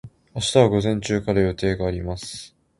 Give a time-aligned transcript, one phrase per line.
[0.33, 2.55] 明日は午前中から予定があります。